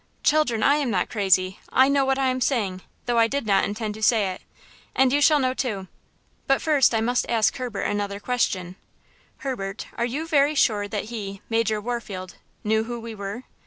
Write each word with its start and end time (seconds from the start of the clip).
"Children, 0.23 0.63
I 0.63 0.77
am 0.77 0.89
not 0.89 1.11
crazy! 1.11 1.59
I 1.71 1.87
know 1.87 2.03
what 2.05 2.17
I 2.17 2.29
am 2.29 2.41
saying, 2.41 2.81
though 3.05 3.19
I 3.19 3.27
did 3.27 3.45
not 3.45 3.65
intend 3.65 3.93
to 3.93 4.01
say 4.01 4.31
it! 4.33 4.41
And 4.95 5.13
you 5.13 5.21
shall 5.21 5.37
know, 5.37 5.53
too! 5.53 5.87
But 6.47 6.59
first 6.59 6.95
I 6.95 7.01
must 7.01 7.29
ask 7.29 7.55
Herbert 7.57 7.83
another 7.83 8.19
question: 8.19 8.77
Herbert, 9.45 9.85
are 9.99 10.05
you 10.05 10.27
very 10.27 10.55
sure 10.55 10.87
that 10.87 11.05
he–Major 11.13 11.79
Warfield–knew 11.79 12.85
who 12.85 12.99
we 12.99 13.13
were?" 13.13 13.43